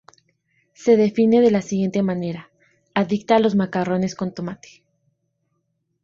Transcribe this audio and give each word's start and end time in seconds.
Se 0.73 0.97
define 0.97 1.41
de 1.41 1.51
la 1.51 1.61
siguiente 1.61 2.01
manera: 2.01 2.49
"Adicta 2.95 3.35
a 3.35 3.39
los 3.39 3.53
macarrones 3.55 4.15
con 4.15 4.33
tomate. 4.33 4.81